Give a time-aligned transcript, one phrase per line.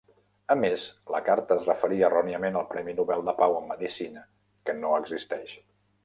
[0.51, 0.83] A més,
[1.15, 4.23] la carta es referia erròniament al Premi Nobel de Pau en Medicina,
[4.71, 5.55] que no existeix.